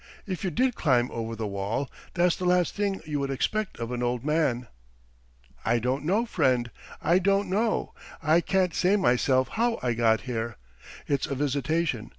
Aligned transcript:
If 0.25 0.43
you 0.43 0.49
did 0.49 0.73
climb 0.73 1.11
over 1.11 1.35
the 1.35 1.45
wall, 1.45 1.87
that's 2.15 2.35
the 2.35 2.43
last 2.45 2.73
thing 2.73 3.01
you 3.05 3.19
would 3.19 3.29
expect 3.29 3.77
of 3.77 3.91
an 3.91 4.01
old 4.01 4.25
man." 4.25 4.65
"I 5.63 5.77
don't 5.77 6.03
know, 6.05 6.25
friend, 6.25 6.71
I 7.03 7.19
don't 7.19 7.47
know. 7.51 7.93
I 8.19 8.41
can't 8.41 8.73
say 8.73 8.95
myself 8.95 9.49
how 9.49 9.77
I 9.83 9.93
got 9.93 10.21
here. 10.21 10.57
It's 11.07 11.27
a 11.27 11.35
visitation. 11.35 12.09